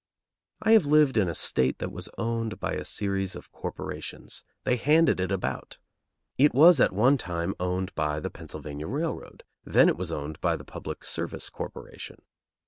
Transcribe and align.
I 0.63 0.71
have 0.71 0.87
lived 0.87 1.15
in 1.15 1.29
a 1.29 1.35
state 1.35 1.77
that 1.77 1.91
was 1.91 2.09
owned 2.17 2.59
by 2.59 2.73
a 2.73 2.83
series 2.83 3.35
of 3.35 3.51
corporations. 3.51 4.43
They 4.63 4.77
handed 4.77 5.19
it 5.19 5.31
about. 5.31 5.77
It 6.39 6.55
was 6.55 6.79
at 6.79 6.91
one 6.91 7.19
time 7.19 7.53
owned 7.59 7.93
by 7.93 8.19
the 8.19 8.31
Pennsylvania 8.31 8.87
Railroad; 8.87 9.43
then 9.63 9.87
it 9.89 9.97
was 9.97 10.11
owned 10.11 10.41
by 10.41 10.55
the 10.55 10.65
Public 10.65 11.05
Service 11.05 11.51
Corporation. 11.51 12.23